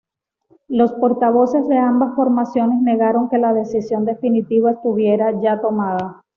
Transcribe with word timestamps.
Los 0.67 0.93
portavoces 0.93 1.67
de 1.67 1.77
ambas 1.77 2.15
formaciones 2.15 2.81
negaron 2.81 3.29
que 3.29 3.37
la 3.37 3.53
decisión 3.53 4.03
definitiva 4.03 4.71
estuviera 4.71 5.39
ya 5.43 5.61
tomada. 5.61 6.23